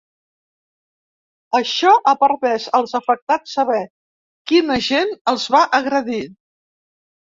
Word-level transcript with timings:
Això 1.59 1.91
ha 1.99 2.15
permès 2.23 2.65
als 2.79 2.97
afectats 3.01 3.53
saber 3.59 3.79
quin 4.53 4.73
agent 4.77 5.13
els 5.35 5.47
va 5.57 5.63
agredir. 5.81 6.23